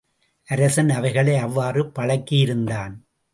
அரசன் 0.47 0.89
அவைகளை 0.89 1.35
அவ்வாறு 1.37 1.91
பழக்கியிருந்தான். 1.99 2.95